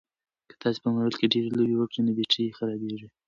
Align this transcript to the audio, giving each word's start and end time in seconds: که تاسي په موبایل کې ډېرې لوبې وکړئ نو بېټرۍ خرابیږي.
که 0.49 0.55
تاسي 0.61 0.79
په 0.83 0.87
موبایل 0.93 1.15
کې 1.19 1.31
ډېرې 1.33 1.49
لوبې 1.57 1.75
وکړئ 1.77 2.01
نو 2.05 2.11
بېټرۍ 2.17 2.45
خرابیږي. 2.57 3.07